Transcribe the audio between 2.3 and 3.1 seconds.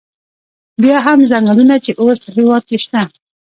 هېواد کې شته.